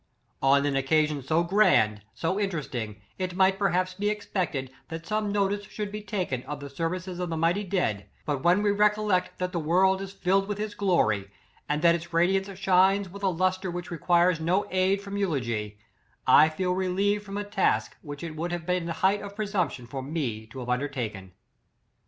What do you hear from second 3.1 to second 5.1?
it might perhaps be expected, that